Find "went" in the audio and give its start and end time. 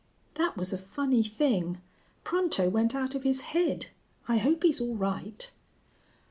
2.71-2.95